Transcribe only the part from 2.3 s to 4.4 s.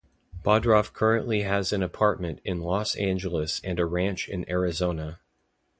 in Los Angeles and a ranch